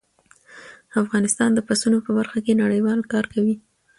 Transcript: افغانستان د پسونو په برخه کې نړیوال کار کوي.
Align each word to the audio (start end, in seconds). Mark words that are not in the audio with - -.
افغانستان 1.01 1.49
د 1.53 1.59
پسونو 1.67 1.97
په 2.05 2.11
برخه 2.17 2.39
کې 2.45 2.59
نړیوال 2.63 2.99
کار 3.11 3.25
کوي. 3.33 3.55